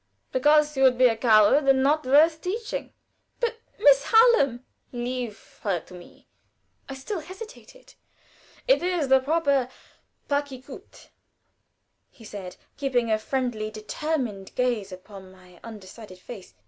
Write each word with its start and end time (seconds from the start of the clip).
"Because 0.31 0.75
you 0.75 0.81
would 0.81 0.97
be 0.97 1.05
a 1.05 1.15
coward, 1.15 1.67
and 1.67 1.83
not 1.83 2.07
worth 2.07 2.41
teaching." 2.41 2.91
"But 3.39 3.59
Miss 3.77 4.05
Hallam?" 4.05 4.65
"Leave 4.91 5.59
her 5.61 5.79
to 5.79 5.93
me." 5.93 6.27
I 6.89 6.95
still 6.95 7.19
hesitated. 7.19 7.93
"It 8.67 8.81
is 8.81 9.09
the 9.09 9.19
premier 9.19 9.69
pas 10.27 10.47
qui 10.49 10.59
coûte," 10.59 11.09
said 12.25 12.53
he, 12.55 12.59
keeping 12.77 13.11
a 13.11 13.19
friendly 13.19 13.65
but 13.67 13.75
determined 13.75 14.55
gaze 14.55 14.91
upon 14.91 15.31
my 15.31 15.59
undecided 15.63 16.17
face. 16.17 16.55